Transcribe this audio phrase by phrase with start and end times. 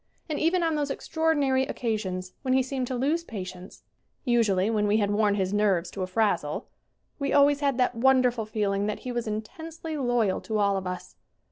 [0.27, 3.83] And even on those extraordinary occasions when he seemed to lose patience
[4.25, 6.67] usually when we had worn his nerves to a frazzle
[7.19, 10.87] we al ways had that wonderful feeling that he was intensely loyal to all of
[10.87, 11.17] us.